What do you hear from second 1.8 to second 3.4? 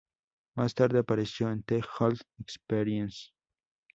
Gold Experience.